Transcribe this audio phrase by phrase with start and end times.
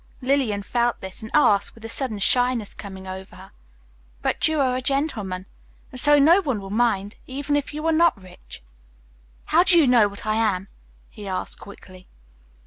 [0.23, 3.51] Lillian felt this, and asked, with a sudden shyness coming over her,
[4.23, 5.45] "But you are a gentleman,
[5.91, 8.61] and so no one will mind even if you are not rich."
[9.45, 10.69] "How do you know what I am?"
[11.11, 12.07] he asked quickly.